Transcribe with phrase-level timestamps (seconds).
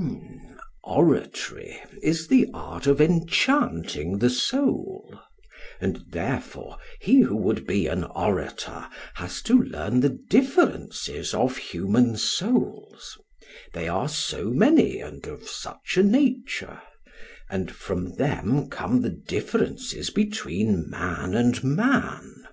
[0.00, 0.50] SOCRATES:
[0.84, 5.14] Oratory is the art of enchanting the soul,
[5.78, 12.16] and therefore he who would be an orator has to learn the differences of human
[12.16, 13.18] souls
[13.74, 16.80] they are so many and of such a nature,
[17.50, 22.46] and from them come the differences between man and man.